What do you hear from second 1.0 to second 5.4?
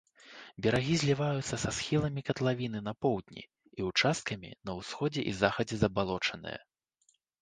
зліваюцца са схіламі катлавіны, на поўдні і ўчасткамі на ўсходзе і